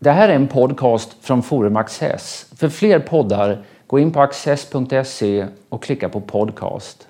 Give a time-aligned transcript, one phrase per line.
[0.00, 2.46] Det här är en podcast från Forum Access.
[2.56, 7.08] För fler poddar, gå in på access.se och klicka på podcast.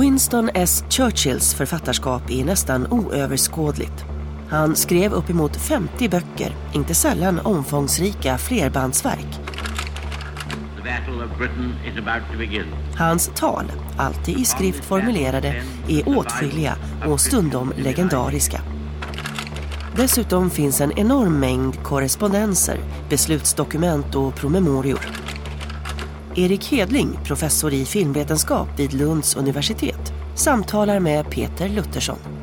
[0.00, 0.84] Winston S.
[0.90, 4.09] Churchills författarskap är nästan oöverskådligt.
[4.50, 9.40] Han skrev uppemot 50 böcker, inte sällan omfångsrika flerbandsverk.
[12.96, 16.76] Hans tal, alltid i skrift formulerade, är åtskilliga
[17.06, 18.60] och stundom legendariska.
[19.96, 22.78] Dessutom finns en enorm mängd korrespondenser,
[23.08, 25.06] beslutsdokument och promemorior.
[26.36, 32.39] Erik Hedling, professor i filmvetenskap vid Lunds universitet, samtalar med Peter Luttersson.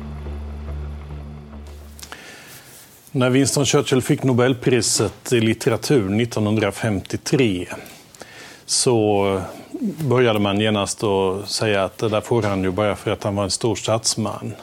[3.12, 7.68] När Winston Churchill fick Nobelpriset i litteratur 1953
[8.66, 9.42] så
[10.08, 13.36] började man genast att säga att det där får han ju bara för att han
[13.36, 14.54] var en stor statsman.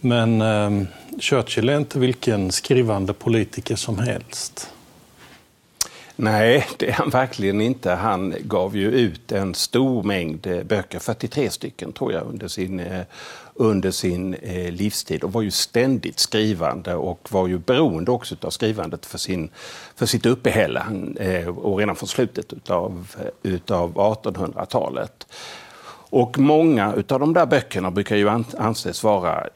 [0.00, 0.86] Men eh,
[1.20, 4.70] Churchill är inte vilken skrivande politiker som helst.
[6.16, 7.90] Nej, det är han verkligen inte.
[7.90, 13.02] Han gav ju ut en stor mängd böcker, 43 stycken tror jag, under sin, eh,
[13.60, 18.50] under sin eh, livstid och var ju ständigt skrivande och var ju beroende också av
[18.50, 19.50] skrivandet för, sin,
[19.96, 20.82] för sitt uppehälle
[21.56, 25.26] och redan från slutet utav, utav 1800-talet.
[26.10, 29.46] Och många av de där böckerna brukar ju anses vara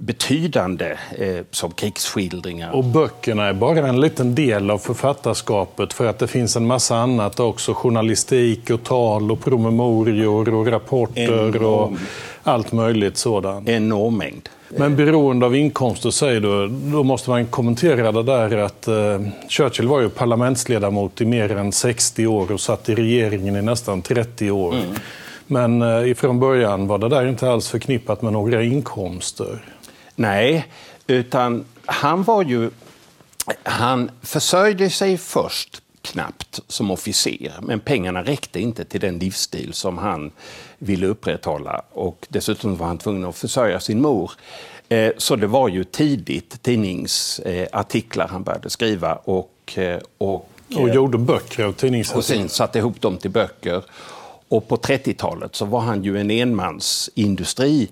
[0.00, 2.70] betydande eh, som krigsskildringar.
[2.70, 6.96] Och böckerna är bara en liten del av författarskapet för att det finns en massa
[6.96, 7.74] annat också.
[7.74, 11.64] Journalistik och tal och promemorior och rapporter Enorm.
[11.64, 11.92] och
[12.42, 13.68] allt möjligt sådant.
[13.68, 14.48] Enorm mängd.
[14.68, 19.88] Men beroende av inkomster säger du, då måste man kommentera det där att eh, Churchill
[19.88, 24.50] var ju parlamentsledamot i mer än 60 år och satt i regeringen i nästan 30
[24.50, 24.74] år.
[24.74, 24.86] Mm.
[25.46, 29.64] Men eh, ifrån början var det där inte alls förknippat med några inkomster.
[30.16, 30.66] Nej,
[31.06, 32.70] utan han var ju...
[33.62, 39.98] Han försörjde sig först knappt som officer, men pengarna räckte inte till den livsstil som
[39.98, 40.30] han
[40.78, 41.82] ville upprätthålla.
[41.92, 44.32] Och dessutom var han tvungen att försörja sin mor.
[44.88, 51.18] Eh, så det var ju tidigt tidningsartiklar han började skriva och, eh, och, och gjorde
[51.18, 52.18] böcker av tidningsartiklar.
[52.18, 53.82] Och sen satte ihop dem till böcker.
[54.48, 57.88] Och på 30-talet så var han ju en enmansindustri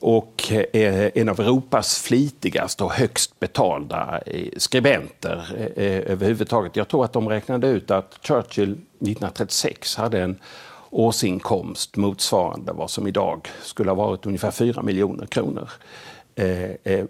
[0.00, 6.76] och eh, en av Europas flitigaste och högst betalda eh, skribenter eh, överhuvudtaget.
[6.76, 10.38] Jag tror att de räknade ut att Churchill 1936 hade en
[10.90, 15.68] årsinkomst motsvarande vad som idag skulle ha varit ungefär 4 miljoner kronor.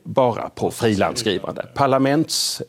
[0.02, 1.66] bara på frilansskrivande.
[1.74, 2.62] Parlaments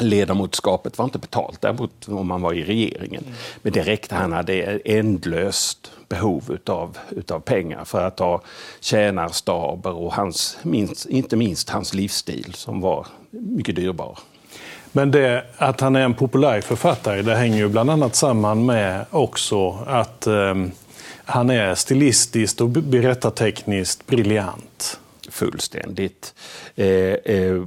[0.00, 3.24] ledamotskapet var inte betalt, däremot om man var i regeringen.
[3.62, 8.42] Men det räckte, han hade ändlöst behov utav, utav pengar för att ha
[8.80, 14.18] tjänarstaber och hans, minst, inte minst hans livsstil som var mycket dyrbar.
[14.92, 19.04] Men det, att han är en populär författare, det hänger ju bland annat samman med
[19.10, 20.54] också att eh,
[21.24, 25.00] han är stilistiskt och berättartekniskt briljant.
[25.30, 26.34] Fullständigt.
[26.76, 27.62] Eh, eh,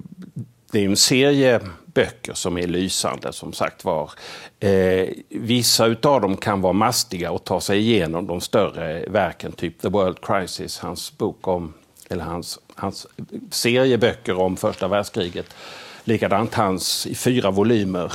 [0.72, 1.62] det är en serie
[1.96, 4.12] böcker som är lysande som sagt var.
[4.60, 9.82] Eh, vissa utav dem kan vara mastiga och ta sig igenom de större verken, typ
[9.82, 11.74] The World Crisis, hans bok om,
[12.10, 13.08] eller hans, hans
[13.52, 15.56] serie böcker om första världskriget.
[16.04, 18.14] Likadant hans i fyra volymer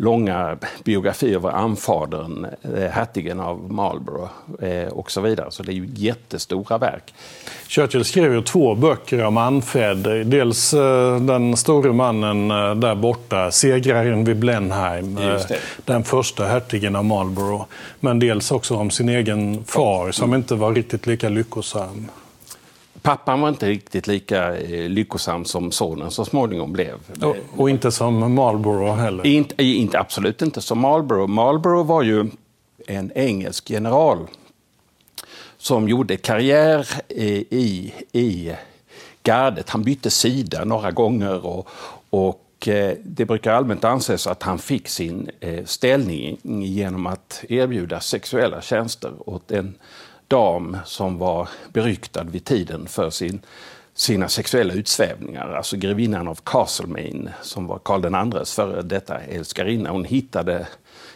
[0.00, 4.30] långa biografi över anfadern, eh, hertigen av Marlborough
[4.62, 5.50] eh, och så vidare.
[5.50, 7.14] Så det är ju jättestora verk.
[7.68, 9.98] Churchill skrev ju två böcker om Anfed.
[10.26, 12.48] Dels eh, den store mannen
[12.80, 15.18] där borta, segraren vid Blenheim,
[15.84, 17.64] den första hertigen av Marlborough.
[18.00, 22.08] Men dels också om sin egen far som inte var riktigt lika lyckosam.
[23.08, 26.94] Pappan var inte riktigt lika eh, lyckosam som sonen så småningom blev.
[27.22, 29.26] Och, och inte som Marlborough heller?
[29.26, 31.28] Inte, inte, absolut inte som Marlborough.
[31.28, 32.30] Marlborough var ju
[32.86, 34.26] en engelsk general
[35.58, 38.54] som gjorde karriär i, i
[39.22, 39.70] gardet.
[39.70, 41.68] Han bytte sida några gånger och,
[42.10, 48.00] och eh, det brukar allmänt anses att han fick sin eh, ställning genom att erbjuda
[48.00, 49.74] sexuella tjänster åt en
[50.28, 53.40] dam som var beryktad vid tiden för sin,
[53.94, 55.52] sina sexuella utsvävningar.
[55.52, 59.90] Alltså grevinnan av Castlemaine som var Karl IIs före detta älskarinna.
[59.90, 60.66] Hon hittade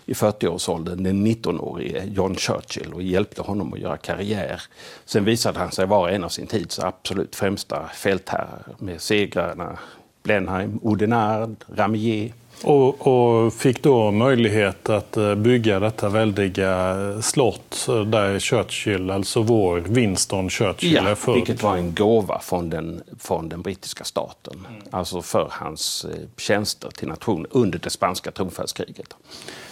[0.06, 4.62] i 40-årsåldern den 19-årige John Churchill och hjälpte honom att göra karriär.
[5.04, 9.78] Sen visade han sig vara en av sin tids absolut främsta fältherrar med segrarna
[10.22, 12.32] Blenheim, Oudenard, Ramier.
[12.62, 19.81] Och, och, fick då möjlighet att eh, bygga detta väldiga slott där Churchill, alltså vår
[19.81, 21.34] Winston Churchill, ja, är född.
[21.34, 24.66] Vilket var en gåva från den, från den brittiska staten.
[24.69, 24.82] Mm.
[24.90, 29.16] Alltså för hans eh, tjänster till nationen under det spanska tronföljdskriget.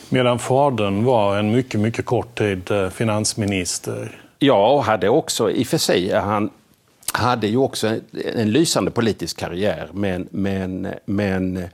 [0.08, 4.20] Medan fadern var en mycket, mycket kort tid eh, finansminister.
[4.38, 6.50] Ja, och hade också i och för sig, han
[7.12, 8.02] hade ju också en,
[8.34, 11.68] en lysande politisk karriär, men, men, men Eh,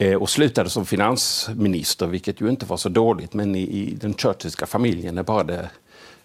[0.00, 4.14] Eh, och slutade som finansminister, vilket ju inte var så dåligt, men i, i den
[4.14, 5.70] churchillska familjen är bara det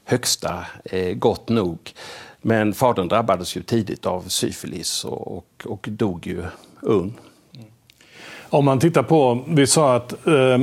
[0.04, 1.94] högsta eh, gott nog.
[2.42, 6.44] Men fadern drabbades ju tidigt av syfilis och, och, och dog ju
[6.82, 7.20] ung.
[8.50, 10.58] Om man tittar på, vi sa att eh,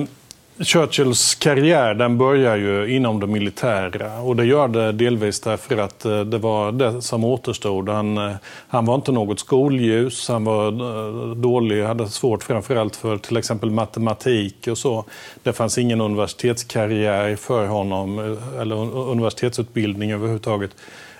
[0.64, 6.04] Churchills karriär den börjar ju inom det militära och det gör det delvis därför att
[6.04, 7.88] eh, det var det som återstod.
[7.88, 8.32] Han, eh,
[8.68, 13.70] han var inte något skolljus, han var eh, dålig, hade svårt framförallt för till exempel
[13.70, 15.04] matematik och så.
[15.42, 18.76] Det fanns ingen universitetskarriär för honom, eller
[19.10, 20.70] universitetsutbildning överhuvudtaget.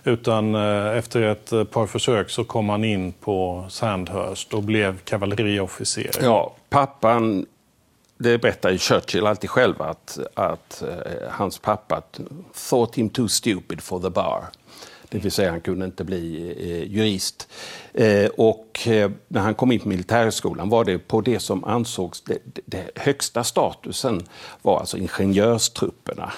[0.04, 0.54] Utan
[0.94, 6.10] efter ett par försök så kom han in på Sandhurst och blev kavalleriofficer.
[6.22, 7.46] Ja, pappan
[8.22, 12.02] det berättar ju Churchill alltid själv att, att eh, hans pappa
[12.68, 14.44] thought him too stupid for the bar.
[15.08, 17.48] Det vill säga han kunde inte bli eh, jurist.
[17.94, 22.20] Eh, och eh, när han kom in på militärhögskolan var det på det som ansågs
[22.20, 24.26] det, det högsta statusen
[24.62, 26.32] var alltså ingenjörstrupperna.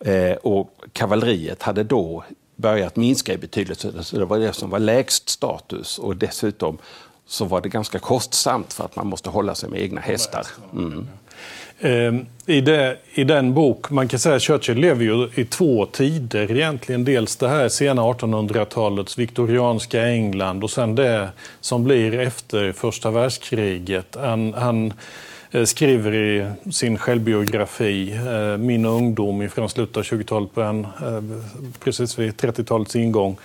[0.00, 2.24] Eh, och kavalleriet hade då
[2.56, 4.04] börjat minska i betydelse.
[4.04, 6.78] Så det var det som var lägst status och dessutom
[7.30, 10.46] så var det ganska kostsamt för att man måste hålla sig med egna hästar.
[10.72, 11.08] Mm.
[11.80, 15.86] Ehm, I, det, I den bok, man kan säga att Churchill lever ju i två
[15.86, 17.04] tider egentligen.
[17.04, 21.28] Dels det här sena 1800-talets viktorianska England och sen det
[21.60, 24.16] som blir efter första världskriget.
[24.20, 24.92] Han, han
[25.50, 31.22] eh, skriver i sin självbiografi, eh, Min ungdom från slutet av 20-talet, eh,
[31.84, 33.36] precis vid 30-talets ingång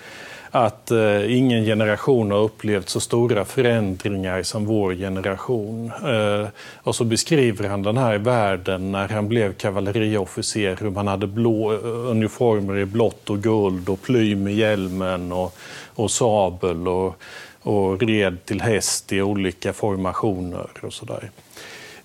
[0.52, 5.92] att eh, ingen generation har upplevt så stora förändringar som vår generation.
[6.06, 11.28] Eh, och så beskriver han den här världen när han blev kavalleriofficer, hur man hade
[11.28, 15.56] blå, eh, uniformer i blått och guld och plym i hjälmen och,
[15.96, 17.16] och sabel och,
[17.62, 21.30] och red till häst i olika formationer och sådär.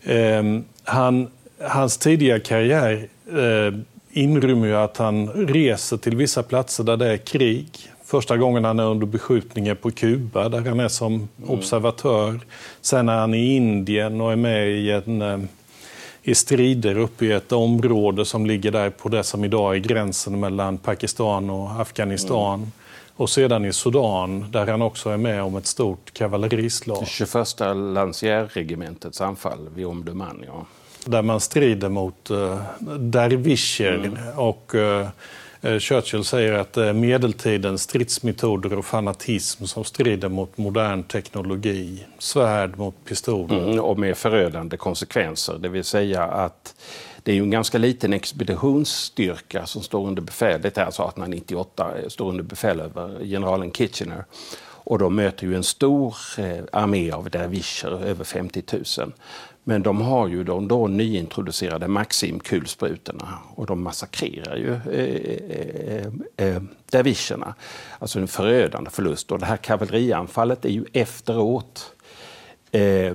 [0.03, 0.43] Eh,
[0.85, 1.29] han,
[1.61, 3.75] hans tidiga karriär eh,
[4.13, 7.90] inrymmer ju att han reser till vissa platser där det är krig.
[8.11, 11.51] Första gången han är under beskjutningen på Kuba där han är som mm.
[11.51, 12.41] observatör.
[12.81, 15.39] Sen är han i Indien och är med i, en, eh,
[16.23, 20.41] i strider uppe i ett område som ligger där på det som idag är gränsen
[20.41, 22.55] mellan Pakistan och Afghanistan.
[22.55, 22.71] Mm.
[23.17, 27.07] Och sedan i Sudan där han också är med om ett stort kavallerislag.
[27.07, 27.61] 21
[27.95, 30.67] Lancière-regementets anfall vid Omdurman, ja.
[31.05, 32.63] Där man strider mot uh,
[32.99, 34.39] dervischer mm.
[34.39, 35.09] och uh,
[35.63, 42.07] Eh, Churchill säger att det är medeltidens stridsmetoder och fanatism som strider mot modern teknologi.
[42.19, 43.65] Svärd mot pistoler.
[43.65, 45.59] Mm, och med förödande konsekvenser.
[45.59, 46.75] Det vill säga att
[47.23, 50.61] det är ju en ganska liten expeditionsstyrka som står under befäl.
[50.63, 54.25] Det är alltså 1898 står under befäl över generalen Kitchener.
[54.83, 58.63] Och de möter ju en stor eh, armé av dervischer, över 50
[58.99, 59.13] 000.
[59.65, 66.07] Men de har ju de då nyintroducerade Maxim-kulsprutorna och de massakrerar ju eh,
[66.37, 67.55] eh, eh, dervischerna.
[67.99, 69.33] Alltså en förödande förlust.
[69.33, 71.93] Och det här kavallerianfallet är ju efteråt
[72.71, 73.13] eh,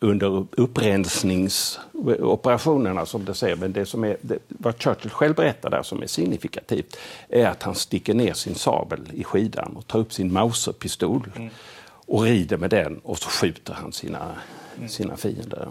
[0.00, 3.56] under upprensningsoperationerna som det säger.
[3.56, 6.96] Men det som är, det, vad Churchill själv berättar där som är signifikativt
[7.28, 11.48] är att han sticker ner sin sabel i skidan och tar upp sin Mauserpistol mm.
[12.06, 14.34] och rider med den och så skjuter han sina,
[14.76, 14.88] mm.
[14.88, 15.68] sina fiender.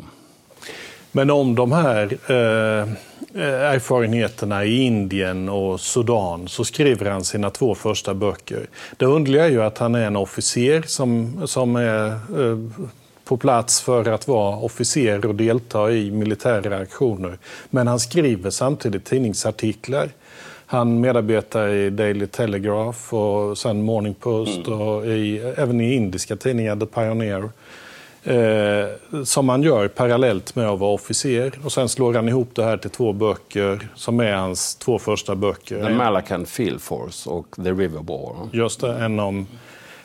[1.11, 2.87] Men om de här eh,
[3.43, 8.67] erfarenheterna i Indien och Sudan så skriver han sina två första böcker.
[8.97, 12.57] Det underliga är ju att han är en officer som, som är eh,
[13.25, 17.37] på plats för att vara officer och delta i militära aktioner.
[17.69, 20.09] Men han skriver samtidigt tidningsartiklar.
[20.69, 24.81] Han medarbetar i Daily Telegraph och sen Morning Post mm.
[24.81, 27.49] och i, även i indiska tidningar, The Pioneer.
[28.23, 31.59] Eh, som han gör parallellt med att vara officer.
[31.63, 35.35] Och sen slår han ihop det här till två böcker som är hans två första
[35.35, 35.83] böcker.
[35.83, 38.35] The Malacan Field Force och The River War.
[38.51, 39.47] Just det, en om,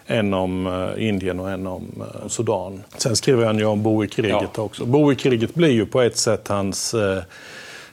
[0.07, 2.83] en om uh, Indien och en om uh, Sudan.
[2.97, 4.63] Sen skriver han ju om Boerkriget ja.
[4.63, 4.85] också.
[4.85, 7.19] Boerkriget blir ju på ett sätt hans uh,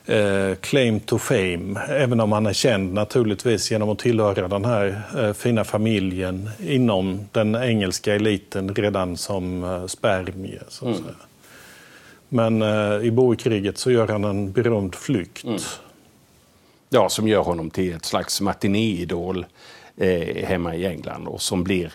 [0.09, 5.01] eh, claim to fame, även om han är känd naturligtvis genom att tillhöra den här
[5.17, 10.61] eh, fina familjen inom den engelska eliten redan som eh, spermie.
[10.67, 11.03] Så att mm.
[11.03, 11.15] säga.
[12.29, 15.43] Men eh, i Boerkriget så gör han en berömd flykt.
[15.43, 15.59] Mm.
[16.89, 19.45] Ja, som gör honom till ett slags matinéidol
[19.97, 21.93] eh, hemma i England och som blir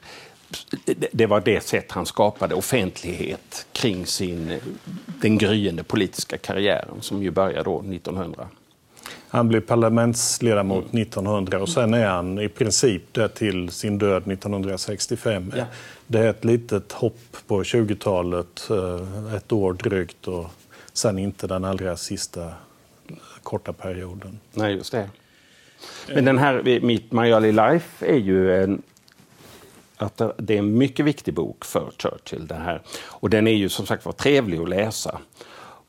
[1.12, 4.60] det var det sätt han skapade offentlighet kring sin,
[5.20, 8.48] den gryende politiska karriären som ju började då 1900.
[9.28, 11.02] Han blev parlamentsledamot mm.
[11.02, 15.52] 1900 och sen är han i princip där till sin död 1965.
[15.56, 15.64] Ja.
[16.06, 20.46] Det är ett litet hopp på 20-talet, eh, ett år drygt och
[20.92, 22.52] sen inte den allra sista
[23.42, 24.40] korta perioden.
[24.52, 25.10] Nej, just det.
[26.14, 28.82] Men den här Meet My Early Life är ju en
[29.96, 32.46] att det är en mycket viktig bok för Churchill.
[32.46, 32.82] Det här.
[33.04, 35.20] Och den är ju som sagt var trevlig att läsa.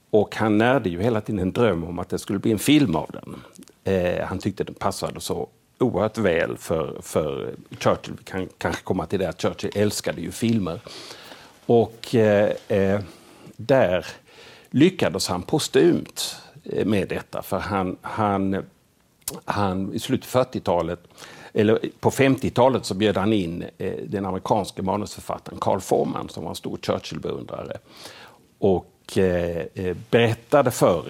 [0.10, 2.96] Och han närde ju hela tiden en dröm om att det skulle bli en film
[2.96, 3.42] av den.
[3.84, 8.14] Eh, han tyckte den passade så oerhört väl för, för Churchill.
[8.18, 10.80] Vi kan kanske komma till det att Churchill älskade ju filmer.
[11.66, 13.00] Och eh, eh
[13.58, 14.06] där
[14.70, 17.42] lyckades han postumt eh, med detta.
[17.42, 18.66] För han, han,
[19.46, 21.00] han i slutet av 40-talet
[21.58, 26.50] eller på 50-talet så bjöd han in eh, den amerikanske manusförfattaren Carl Forman som var
[26.50, 27.78] en stor Churchill-beundrare.
[28.60, 31.04] Och eh, eh, berättade för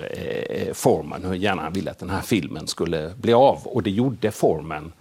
[0.74, 3.60] Forman hur gärna han ville att den här filmen skulle bli av.
[3.64, 4.92] Och det gjorde Forman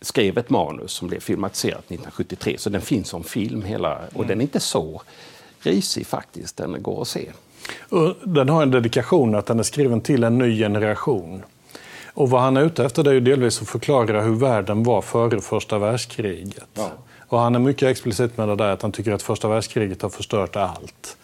[0.00, 2.56] skrev ett manus som blev filmatiserat 1973.
[2.58, 4.28] Så den finns som film hela, och mm.
[4.28, 5.02] den är inte så
[5.60, 6.56] risig faktiskt.
[6.56, 7.32] Den går att se.
[8.24, 11.42] Den har en dedikation att den är skriven till en ny generation.
[12.14, 15.40] Och vad han är ute efter är ju delvis att förklara hur världen var före
[15.40, 16.68] första världskriget.
[16.74, 16.90] Ja.
[17.28, 20.08] Och han är mycket explicit med det där att han tycker att första världskriget har
[20.08, 21.16] förstört allt.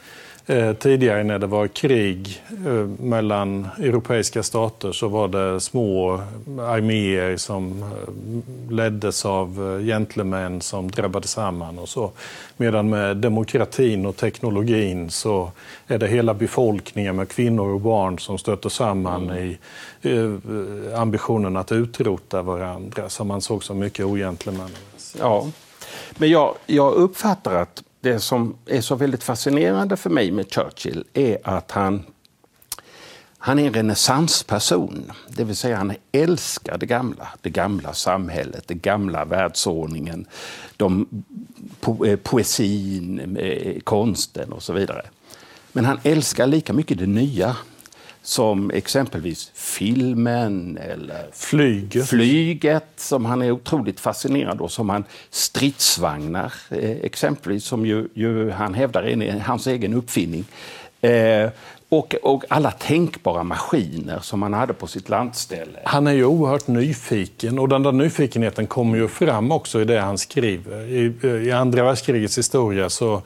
[0.49, 6.21] Eh, tidigare när det var krig eh, mellan europeiska stater så var det små
[6.61, 12.11] arméer som eh, leddes av gentlemän som drabbade samman och så.
[12.57, 15.51] Medan med demokratin och teknologin så
[15.87, 19.45] är det hela befolkningen med kvinnor och barn som stöter samman mm.
[19.47, 19.59] i
[20.97, 25.19] ambitionen att utrota varandra som man såg som mycket ogentlemannamässigt.
[25.19, 25.47] Ja,
[26.17, 31.05] men jag, jag uppfattar att det som är så väldigt fascinerande för mig med Churchill
[31.15, 32.03] är att han,
[33.39, 35.13] han är en renässansperson.
[35.29, 37.29] Det vill säga han älskar det gamla.
[37.41, 40.27] Det gamla samhället, den gamla världsordningen,
[40.77, 41.07] de,
[41.81, 45.07] po, eh, poesin, eh, konsten och så vidare.
[45.73, 47.57] Men han älskar lika mycket det nya
[48.27, 52.09] som exempelvis filmen eller flyget.
[52.09, 54.69] flyget som han är otroligt fascinerad av.
[54.69, 60.45] Som han stridsvagnar eh, exempelvis som ju, ju, han hävdar är hans egen uppfinning.
[61.01, 61.51] Eh,
[61.89, 65.79] och, och, alla tänkbara maskiner som han hade på sitt landställe.
[65.85, 70.01] Han är ju oerhört nyfiken och den där nyfikenheten kommer ju fram också i det
[70.01, 70.83] han skriver.
[70.83, 71.13] I,
[71.47, 73.23] i andra världskrigets historia så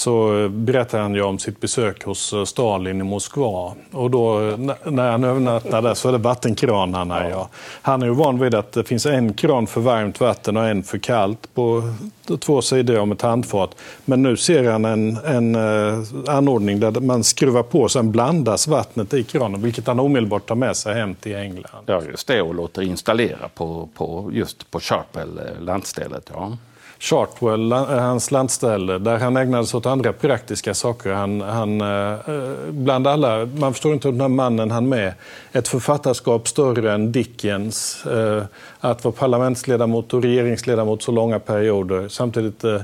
[0.00, 3.72] så berättar han ju om sitt besök hos eh, Stalin i Moskva.
[3.92, 4.38] Och då,
[4.84, 7.30] när han övernattade så är det vattenkranarna.
[7.30, 7.48] Ja.
[7.82, 10.82] Han är ju van vid att det finns en kran för varmt vatten och en
[10.82, 11.94] för kallt på
[12.40, 13.76] två sidor om ett handfat.
[14.04, 18.68] Men nu ser han en, en uh, anordning där man skruvar på och sen blandas
[18.68, 21.84] vattnet i kranen, vilket han omedelbart tar med sig hem till England.
[21.86, 26.30] Ja, just det, och låter installera på, på just på Sharpell, eh, landstället.
[26.34, 26.56] Ja.
[27.02, 31.12] Chartwell, hans landställe, där han ägnade sig åt andra praktiska saker.
[31.12, 32.16] Han, han, eh,
[32.70, 35.12] bland alla, man förstår inte hur den här mannen han med
[35.52, 38.06] ett författarskap större än Dickens.
[38.06, 38.42] Eh,
[38.80, 42.08] att vara parlamentsledamot och regeringsledamot så långa perioder.
[42.08, 42.80] Samtidigt eh,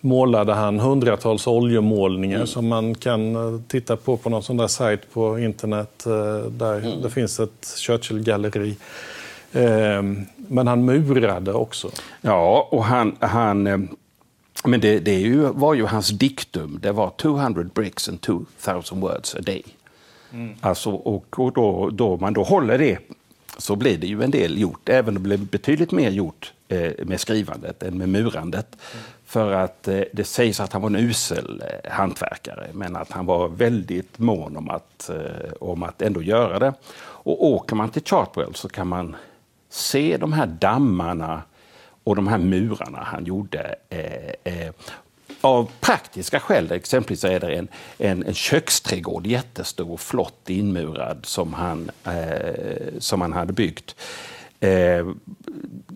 [0.00, 2.46] målade han hundratals oljemålningar mm.
[2.46, 6.04] som man kan titta på på någon sån där sajt på internet
[6.48, 7.02] där mm.
[7.02, 8.76] det finns ett Churchill-galleri.
[10.48, 11.90] Men han murade också.
[12.20, 13.16] Ja, och han...
[13.20, 13.78] han eh,
[14.64, 16.78] men det, det ju, var ju hans diktum.
[16.82, 19.62] Det var 200 bricks and 2000 words a day.
[20.32, 20.54] Mm.
[20.60, 22.98] Alltså, och, och då, då man då håller det
[23.58, 24.88] så blir det ju en del gjort.
[24.88, 28.76] Även om det blev betydligt mer gjort eh, med skrivandet än med murandet.
[28.92, 29.04] Mm.
[29.24, 33.26] För att eh, det sägs att han var en usel eh, hantverkare men att han
[33.26, 36.72] var väldigt mån om att, eh, om att ändå göra det.
[37.00, 39.16] Och åker man till Chartwell så kan man
[39.68, 41.42] se de här dammarna
[42.04, 44.72] och de här murarna han gjorde eh, eh,
[45.40, 46.72] av praktiska skäl.
[46.72, 53.20] Exempelvis är det en, en, en köksträdgård, jättestor, och flott inmurad, som han, eh, som
[53.20, 53.96] han hade byggt.
[54.60, 55.06] Eh,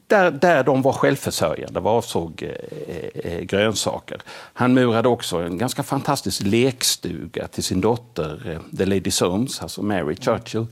[0.06, 4.20] där, där de var självförsörjande vad avsåg eh, eh, grönsaker.
[4.52, 9.82] Han murade också en ganska fantastisk lekstuga till sin dotter, eh, The Lady Soames, alltså
[9.82, 10.66] Mary Churchill.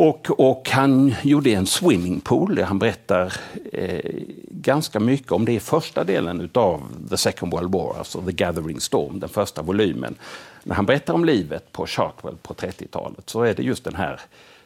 [0.00, 2.58] Och, och, han gjorde en swimmingpool.
[2.58, 3.32] Han berättar
[3.72, 4.10] eh,
[4.50, 8.80] ganska mycket om det i första delen av The Second World War, alltså The Gathering
[8.80, 10.14] Storm, den första volymen.
[10.62, 14.20] När han berättar om livet på Chartwell på 30-talet så är det just den här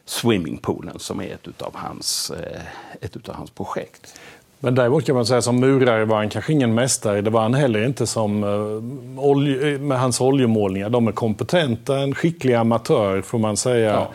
[0.05, 2.61] swimmingpoolen som är ett av hans, eh,
[3.01, 4.19] ett utav hans projekt.
[4.59, 7.21] Men däremot kan man säga som murare var han kanske ingen mästare.
[7.21, 8.83] Det var han heller inte som uh,
[9.19, 10.89] olje, med hans oljemålningar.
[10.89, 13.89] De är kompetenta, en skicklig amatör får man säga.
[13.89, 14.11] Ja.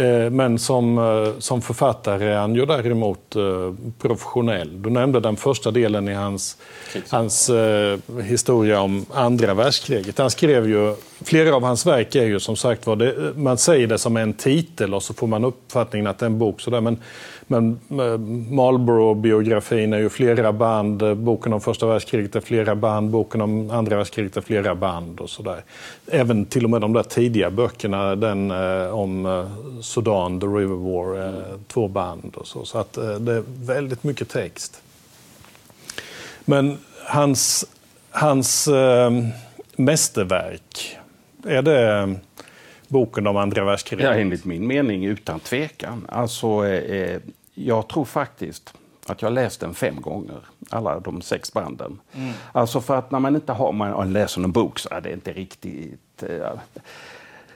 [0.00, 4.82] Eh, men som, eh, som författare är han ju däremot eh, professionell.
[4.82, 6.56] Du nämnde den första delen i hans,
[7.08, 7.50] hans
[8.22, 10.18] historia om andra världskriget.
[10.18, 13.98] Han skrev ju, flera av hans verk är ju som sagt var, man säger det
[13.98, 16.60] som en titel och så får man uppfattningen att det är en bok.
[16.60, 16.80] Sådär.
[16.80, 16.98] Men
[17.50, 18.18] men eh,
[18.54, 23.96] Marlboro-biografin är ju flera band, boken om första världskriget är flera band, boken om andra
[23.96, 25.62] världskriget är flera band och sådär.
[26.06, 30.74] Även till och med de där tidiga böckerna, den eh, om eh, Sudan, The River
[30.74, 32.64] War, eh, två band och så.
[32.64, 34.82] Så att eh, det är väldigt mycket text.
[36.44, 37.66] Men hans,
[38.10, 39.10] hans eh,
[39.76, 40.98] mästerverk,
[41.46, 42.06] är det eh,
[42.88, 44.06] boken om andra världskriget?
[44.06, 46.06] Ja, enligt min mening utan tvekan.
[46.08, 47.20] Alltså, eh, eh
[47.66, 48.74] jag tror faktiskt
[49.06, 50.40] att jag läst den fem gånger,
[50.70, 52.00] alla de sex banden.
[52.12, 52.32] Mm.
[52.52, 55.12] Alltså för att när man inte har, man läser en bok så ah, är det
[55.12, 56.22] inte riktigt...
[56.22, 56.52] Eh,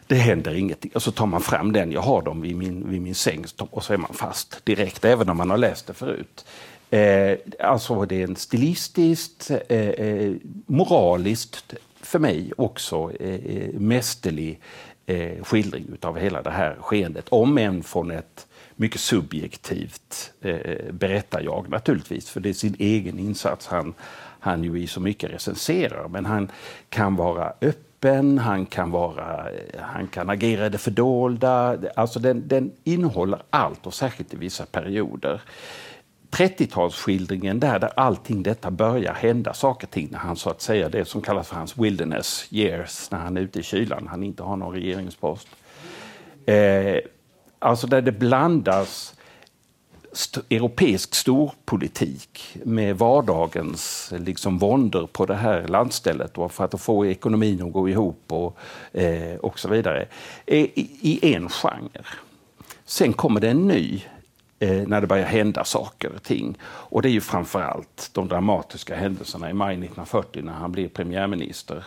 [0.06, 0.90] det händer ingenting.
[0.94, 3.84] Och så tar man fram den, jag har dem vid min, vid min säng och
[3.84, 6.44] så är man fast direkt, även om man har läst det förut.
[6.90, 10.32] Eh, alltså det är en stilistiskt, eh, eh
[10.66, 14.60] moraliskt, för mig också eh, eh mästerlig
[15.06, 17.28] eh, skildring av hela det här skeendet.
[17.28, 18.46] Om än från ett
[18.76, 23.94] mycket subjektivt eh, berättar jag naturligtvis, för det är sin egen insats han,
[24.40, 26.08] han ju i så mycket recenserar.
[26.08, 26.50] Men han
[26.88, 31.78] kan vara öppen, han kan, vara, eh, han kan agera i det fördolda.
[31.96, 35.42] Alltså den, den innehåller allt och särskilt i vissa perioder.
[36.30, 40.88] 30-talsskildringen där, där allting detta börjar hända saker och ting när han så att säga
[40.88, 44.42] det som kallas för hans wilderness years, när han är ute i kylan, han inte
[44.42, 45.48] har någon regeringspost.
[46.46, 46.96] Eh,
[47.64, 49.14] Alltså där det blandas
[50.12, 57.06] st europeisk storpolitik med vardagens liksom, våndor på det här landstället och för att få
[57.06, 58.56] ekonomin att gå ihop och,
[58.92, 60.06] eh, och så vidare.
[60.46, 62.04] I, I en genre.
[62.84, 64.02] Sen kommer det en ny
[64.58, 66.58] eh, när det börjar hända saker och ting.
[66.64, 71.84] Och det är ju framförallt de dramatiska händelserna i maj 1940 när han blir premiärminister.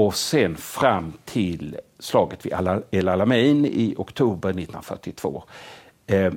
[0.00, 2.52] Och sen fram till slaget vid
[2.90, 5.42] El Alamein i oktober 1942.
[6.06, 6.32] Eh,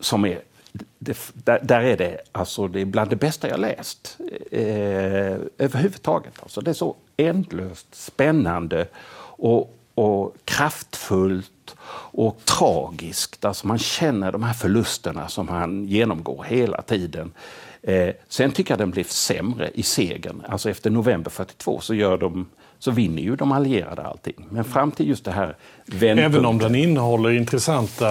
[0.00, 0.40] som är,
[0.98, 4.18] det, där, där, är det, alltså, det är bland det bästa jag läst
[4.50, 6.32] eh, överhuvudtaget.
[6.42, 8.86] Alltså, det är så ändlöst spännande
[9.36, 11.76] och, och kraftfullt
[12.12, 13.44] och tragiskt.
[13.44, 17.32] Alltså man känner de här förlusterna som han genomgår hela tiden.
[17.82, 20.42] Eh, sen tycker jag den blev sämre i segern.
[20.48, 22.46] Alltså efter november 42 så gör de
[22.80, 24.46] så vinner ju de allierade allting.
[24.50, 25.56] Men fram till just det här
[26.02, 28.06] Även om den innehåller intressanta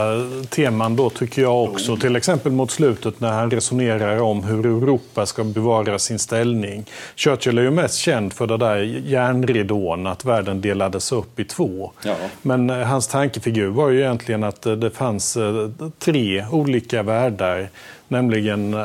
[0.50, 1.98] teman då tycker jag också.
[1.98, 6.86] Till exempel mot slutet när han resonerar om hur Europa ska bevara sin ställning.
[7.16, 11.92] Churchill är ju mest känd för det där järnridån, att världen delades upp i två.
[12.06, 12.16] Ja.
[12.42, 17.70] Men eh, hans tankefigur var ju egentligen att eh, det fanns eh, tre olika världar
[18.12, 18.76] Nämligen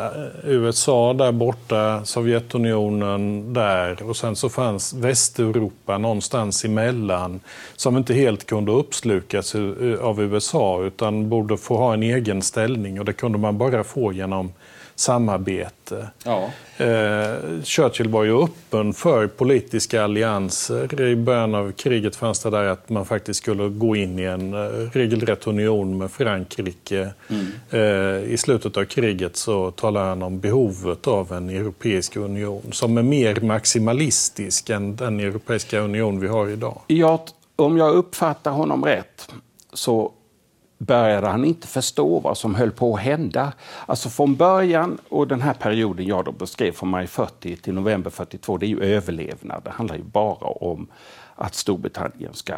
[0.44, 7.40] USA där borta, Sovjetunionen där och sen så fanns Västeuropa någonstans emellan
[7.76, 9.54] som inte helt kunde uppslukas
[10.00, 12.98] av USA utan borde få ha en egen ställning.
[12.98, 14.52] Och det kunde man bara få genom
[14.94, 16.08] samarbete.
[16.24, 16.50] Ja.
[16.76, 21.00] Eh, Churchill var ju öppen för politiska allianser.
[21.00, 24.54] I början av kriget fanns det där att man faktiskt skulle gå in i en
[24.54, 24.58] eh,
[24.92, 27.10] regelrätt union med Frankrike.
[27.30, 27.46] Mm.
[27.70, 32.98] Eh, I slutet av kriget så talar han om behovet av en europeisk union som
[32.98, 36.80] är mer maximalistisk än den europeiska union vi har idag.
[36.86, 37.24] Ja,
[37.56, 39.28] om jag uppfattar honom rätt
[39.72, 40.12] så
[40.78, 43.52] började han inte förstå vad som höll på att hända.
[43.86, 48.10] Alltså från början, och den här perioden jag då beskrev från maj 40 till november
[48.10, 49.62] 42, det är ju överlevnad.
[49.64, 50.86] Det handlar ju bara om
[51.34, 52.54] att Storbritannien ska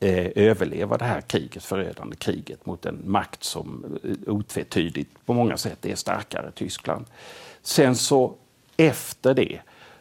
[0.00, 5.56] eh, överleva det här kriget, förödande kriget mot en makt som eh, otvetydigt på många
[5.56, 7.04] sätt är starkare, Tyskland.
[7.62, 8.34] Sen så
[8.76, 9.60] efter det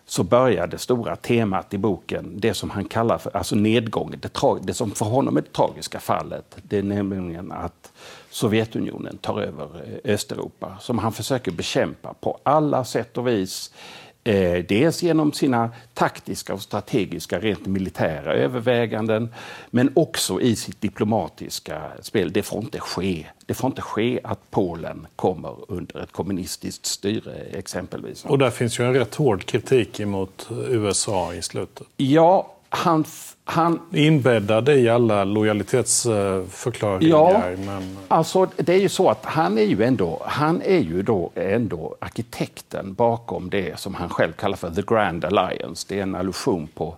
[0.09, 4.59] så börjar det stora temat i boken, det som han kallar för alltså nedgången, det,
[4.61, 7.91] det som för honom är det tragiska fallet, det är nämligen att
[8.29, 9.65] Sovjetunionen tar över
[10.03, 13.73] eh, Östeuropa, som han försöker bekämpa på alla sätt och vis.
[14.23, 19.29] Eh, dels genom sina taktiska och strategiska, rent militära överväganden,
[19.69, 22.31] men också i sitt diplomatiska spel.
[22.33, 23.25] Det får inte ske.
[23.45, 28.25] Det får inte ske att Polen kommer under ett kommunistiskt styre, exempelvis.
[28.25, 31.87] Och där finns ju en rätt hård kritik mot USA i slutet.
[31.97, 33.05] Ja, han
[33.49, 37.09] han, Inbäddad i alla lojalitetsförklaringar.
[37.09, 37.97] Ja, men...
[38.07, 41.95] alltså det är ju så att han är ju ändå, han är ju då ändå
[41.99, 45.85] arkitekten bakom det som han själv kallar för The Grand Alliance.
[45.89, 46.97] Det är en allusion på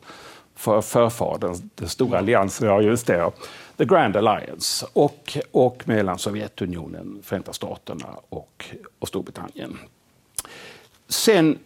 [0.55, 3.31] för förfadern, den stora alliansen, ja just det.
[3.77, 8.65] The Grand Alliance och, och mellan Sovjetunionen, Förenta Staterna och,
[8.99, 9.77] och Storbritannien.
[11.07, 11.57] Sen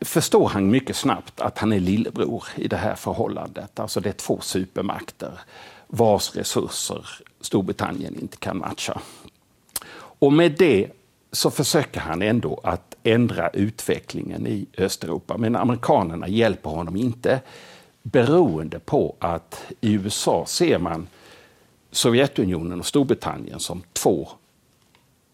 [0.00, 3.80] förstår han mycket snabbt att han är lillebror i det här förhållandet.
[3.80, 5.40] Alltså det är två supermakter
[5.86, 7.08] vars resurser
[7.40, 9.00] Storbritannien inte kan matcha.
[10.18, 10.90] Och med det
[11.32, 15.36] så försöker han ändå att ändra utvecklingen i Östeuropa.
[15.38, 17.40] Men amerikanerna hjälper honom inte
[18.02, 21.08] beroende på att i USA ser man
[21.90, 24.28] Sovjetunionen och Storbritannien som två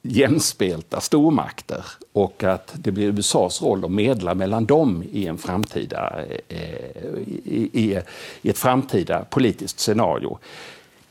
[0.02, 6.24] jämspelta stormakter och att det blir USAs roll att medla mellan dem i, en framtida,
[6.48, 6.58] eh,
[7.44, 8.00] i, i,
[8.42, 10.38] i ett framtida politiskt scenario.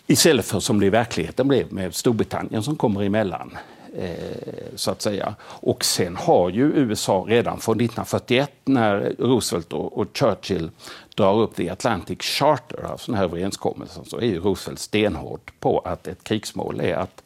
[0.08, 3.58] Istället för som det i verkligheten blev med Storbritannien som kommer emellan.
[3.98, 5.36] Eh, så att säga.
[5.42, 10.70] Och sen har ju USA redan från 1941 när Roosevelt och, och Churchill
[11.16, 15.80] drar upp The Atlantic Charter, alltså den här överenskommelsen, så är ju Roosevelt stenhård på
[15.80, 17.24] att ett krigsmål är att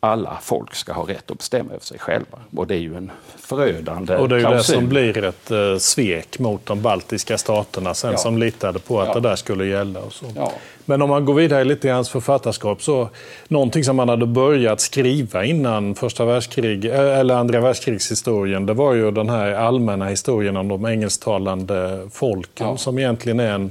[0.00, 2.38] alla folk ska ha rätt att bestämma över sig själva.
[2.56, 4.74] Och det är ju en förödande Och det är ju klausul.
[4.74, 8.18] det som blir ett eh, svek mot de baltiska staterna sen ja.
[8.18, 9.14] som litade på att ja.
[9.14, 10.00] det där skulle gälla.
[10.00, 10.26] Och så.
[10.36, 10.52] Ja.
[10.84, 13.08] Men om man går vidare lite i hans författarskap så
[13.48, 18.94] någonting som han hade börjat skriva innan första världskrig, eh, eller andra världskrigshistorien, det var
[18.94, 23.70] ju den här allmänna historien om de engelsktalande folken som egentligen är en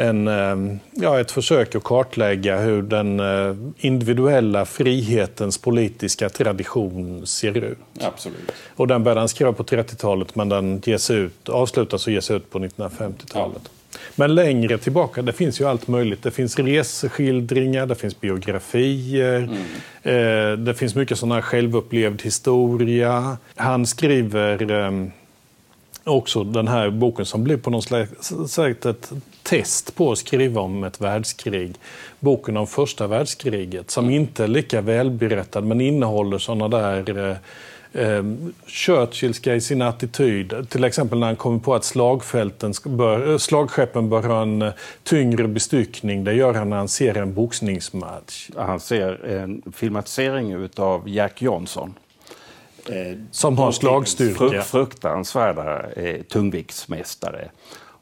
[0.00, 7.56] en, eh, ja, ett försök att kartlägga hur den eh, individuella frihetens politiska tradition ser
[7.56, 7.78] ut.
[8.00, 8.52] Absolut.
[8.76, 12.50] Och den började han skriva på 30-talet men den ges ut, avslutas och ges ut
[12.50, 13.62] på 1950-talet.
[13.64, 13.70] Ja.
[14.16, 16.22] Men längre tillbaka, det finns ju allt möjligt.
[16.22, 20.52] Det finns reseskildringar, det finns biografier, mm.
[20.52, 23.36] eh, det finns mycket sån här självupplevd historia.
[23.56, 24.90] Han skriver eh,
[26.04, 27.88] också den här boken som blir på något
[28.50, 29.12] sätt ett
[29.50, 31.74] test på att skriva om ett världskrig.
[32.20, 37.36] Boken om första världskriget som inte är lika välberättad men innehåller sådana där eh,
[38.02, 38.24] eh,
[38.66, 40.66] Churchillska i sin attityd.
[40.68, 45.48] Till exempel när han kommer på att slagfälten bör, slagskeppen bör ha en eh, tyngre
[45.48, 46.24] bestyckning.
[46.24, 48.50] Det gör han när han ser en boxningsmatch.
[48.56, 51.94] Han ser en filmatisering av Jack Johnson.
[52.88, 54.62] Eh, som har slagstyrka.
[54.62, 57.50] Fruktansvärda eh, tungviktsmästare.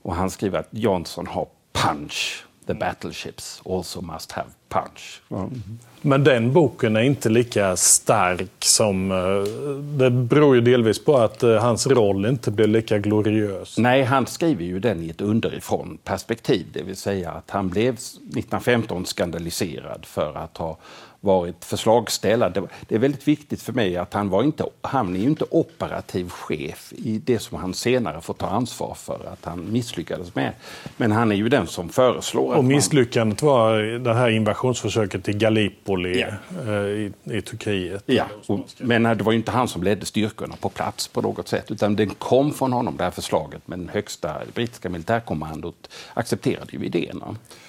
[0.03, 2.45] Och han skriver att Johnson har punch.
[2.67, 5.23] The battleships also must have punch.
[5.31, 5.63] Mm.
[6.03, 9.11] Men den boken är inte lika stark som...
[9.11, 13.79] Eh, det beror ju delvis på att eh, hans roll inte blir lika gloriös.
[13.79, 16.67] Nej, han skriver ju den i ett underifrån perspektiv.
[16.73, 20.77] Det vill säga att han blev 1915 skandaliserad för att ha
[21.21, 22.63] varit förslagsställare.
[22.89, 26.29] Det är väldigt viktigt för mig att han var inte, han är ju inte operativ
[26.29, 30.53] chef i det som han senare får ta ansvar för att han misslyckades med.
[30.97, 32.55] Men han är ju den som föreslår.
[32.55, 33.53] Och misslyckandet man...
[33.53, 36.29] var det här invasionsförsöket i Gallipoli ja.
[36.67, 38.03] Eh, i, i, Turkiet.
[38.07, 41.49] Ja, och, men det var ju inte han som ledde styrkorna på plats på något
[41.49, 46.85] sätt utan det kom från honom det här förslaget men högsta brittiska militärkommandot accepterade ju
[46.85, 47.23] idén.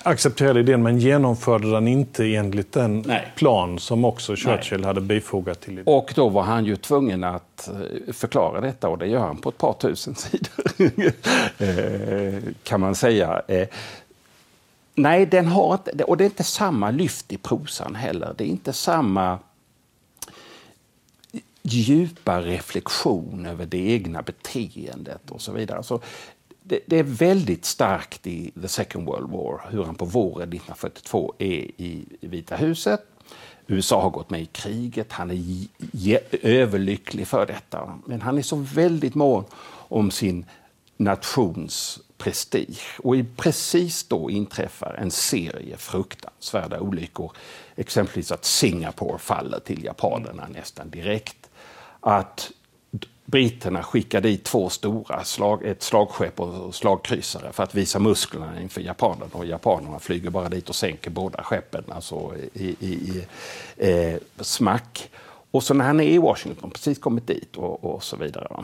[0.03, 4.87] Accepterade idén men genomförde den inte enligt den Nej plan som också Churchill Nej.
[4.87, 5.83] hade bifogat till.
[5.85, 9.49] Och då var han ju tvungen att eh, förklara detta och det gör han på
[9.49, 10.49] ett par tusen sidor.
[11.57, 13.41] Eh, kan man säga.
[13.47, 13.67] Eh,
[14.95, 18.33] nej, den har inte, och det är inte samma lyft i prosan heller.
[18.37, 19.39] Det är inte samma
[21.61, 25.77] djupa reflektion över det egna beteendet och så vidare.
[25.77, 26.01] Alltså,
[26.63, 31.33] det, det, är väldigt starkt i The Second World War hur han på våren 1942
[31.37, 33.05] är i Vita huset
[33.71, 37.99] USA har gått med i kriget, han är överlycklig för detta.
[38.05, 40.45] Men han är så väldigt mån om sin
[40.97, 42.99] nations prestige.
[42.99, 47.31] Och precis då inträffar en serie fruktansvärda olyckor.
[47.75, 51.49] Exempelvis att Singapore faller till japanerna nästan direkt.
[51.99, 52.51] Att
[53.29, 58.81] britterna skickar dit två stora, slag, ett slagskepp och slagkryssare för att visa musklerna inför
[58.81, 59.31] japanerna.
[59.31, 63.25] Och japanerna flyger bara dit och sänker båda skeppen alltså i, i, i
[63.77, 65.09] eh, smack.
[65.51, 68.63] Och så när han är i Washington, precis kommit dit och, och så vidare,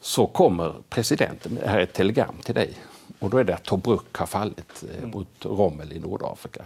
[0.00, 2.74] så kommer presidenten, här är ett telegram till dig,
[3.18, 6.64] och då är det att Tobruk har fallit eh, mot Rommel i Nordafrika.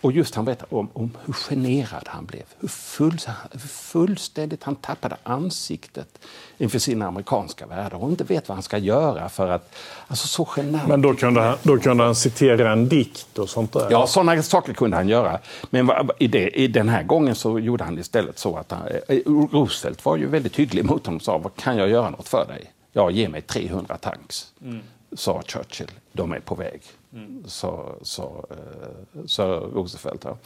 [0.00, 3.18] Och just han berättar om, om hur generad han blev, hur, full,
[3.52, 6.18] hur fullständigt han tappade ansiktet
[6.58, 9.74] inför sina amerikanska värdar och inte vet vad han ska göra för att...
[10.06, 10.88] Alltså så genant.
[10.88, 13.88] Men då kunde, han, då kunde han citera en dikt och sånt där?
[13.90, 15.38] Ja, sådana saker kunde han göra.
[15.70, 19.16] Men i, det, i den här gången så gjorde han istället så att han, eh,
[19.26, 22.46] Roosevelt var ju väldigt hygglig mot honom och sa, vad kan jag göra något för
[22.46, 22.72] dig?
[22.92, 24.80] Ja, ge mig 300 tanks, mm.
[25.12, 25.90] sa Churchill.
[26.12, 26.80] De är på väg.
[27.14, 27.44] Mm.
[27.46, 29.44] Så, så, eh, så
[29.74, 30.24] Roosevelt.
[30.24, 30.36] Ja.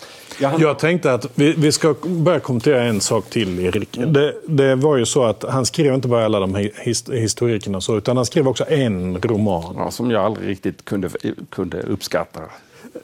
[0.40, 3.96] Jag, jag tänkte att vi, vi, ska börja kommentera en sak till, Erik.
[3.96, 4.12] Mm.
[4.12, 7.96] Det, det, var ju så att han skrev inte bara alla de his, historikerna så,
[7.96, 9.74] utan han skrev också en roman.
[9.79, 11.11] Ja, som jag aldrig riktigt kunde,
[11.50, 12.40] kunde uppskatta.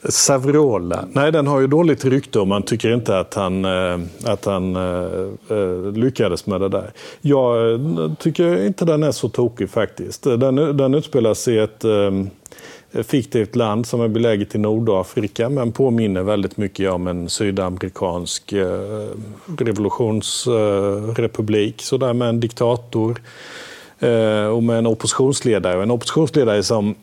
[0.04, 1.04] Savrola.
[1.12, 4.76] Nej, den har ju dåligt rykte och man tycker inte att han, eh, att han
[4.76, 6.90] uh, lyckades med det där.
[7.20, 7.80] Jag
[8.18, 10.22] tycker inte den är så tokig faktiskt.
[10.22, 12.30] Den, den utspelas i ett um,
[12.92, 18.52] Eh, fiktivt land som är beläget i Nordafrika men påminner väldigt mycket om en sydamerikansk
[18.52, 19.08] eh,
[19.58, 21.74] revolutionsrepublik.
[21.74, 23.22] Eh, Sådär med en diktator
[24.52, 25.82] och med en oppositionsledare.
[25.82, 26.94] En oppositionsledare som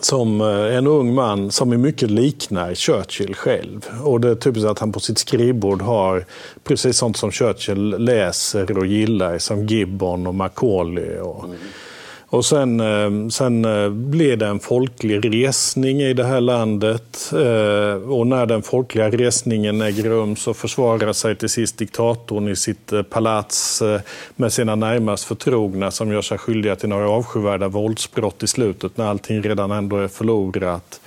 [0.00, 3.88] som en ung man som i mycket liknar Churchill själv.
[4.02, 6.24] Och det är typiskt att han på sitt skrivbord har
[6.64, 11.18] precis sånt som Churchill läser och gillar som Gibbon och Macaulay.
[11.18, 11.56] Och, mm
[12.34, 17.32] och sen, eh, sen eh, blev det en folklig resning i det här landet.
[17.32, 22.56] Eh, och när den folkliga resningen äger rum så försvarar sig till sist diktatorn i
[22.56, 23.82] sitt palats
[24.36, 29.04] med sina närmast förtrogna som gör sig skyldiga till några avskyvärda våldsbrott i slutet när
[29.04, 31.00] allting redan ändå är förlorat.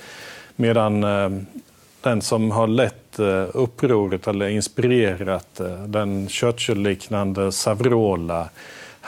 [0.56, 1.00] Medan
[2.00, 3.18] den som har lett
[3.52, 8.48] upproret eller inspirerat den Churchill-liknande Savrola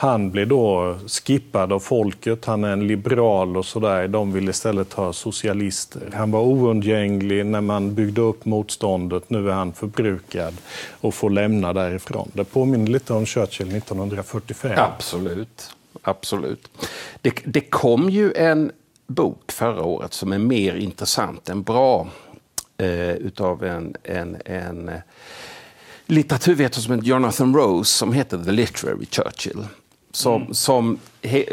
[0.01, 2.45] han blir då skippad av folket.
[2.45, 4.07] Han är en liberal och sådär.
[4.07, 6.09] De vill istället ha socialister.
[6.13, 9.29] Han var oundgänglig när man byggde upp motståndet.
[9.29, 10.53] Nu är han förbrukad
[11.01, 12.31] och får lämna därifrån.
[12.33, 14.71] Det påminner lite om Churchill 1945.
[14.77, 15.71] Absolut.
[16.01, 16.67] Absolut.
[17.21, 18.71] Det, det kom ju en
[19.07, 22.07] bok förra året som är mer intressant än bra
[22.77, 24.99] eh, utav en, en, en eh,
[26.05, 29.65] litteraturvetare som heter Jonathan Rose som heter The Literary Churchill
[30.11, 30.53] som, mm.
[30.53, 31.45] som he,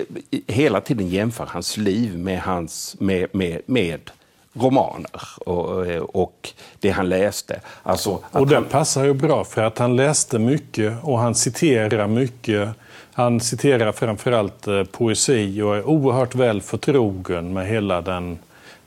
[0.47, 4.11] hela tiden jämför hans liv med, hans, med, med, med
[4.53, 5.87] romaner och,
[6.23, 7.61] och det han läste.
[7.83, 8.65] Alltså och det han...
[8.65, 12.69] passar ju bra för att han läste mycket och han citerar mycket.
[13.13, 18.39] Han citerar framförallt eh, poesi och är oerhört väl förtrogen med hela den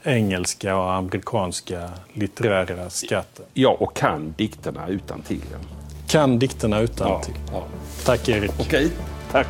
[0.03, 3.45] engelska och amerikanska litterära skatten.
[3.53, 5.41] Ja, och kan dikterna utan till.
[6.07, 7.33] Kan dikterna utan till.
[7.47, 7.63] Ja, ja.
[8.05, 8.51] Tack Erik.
[8.59, 8.91] Okej.
[9.31, 9.47] Tack.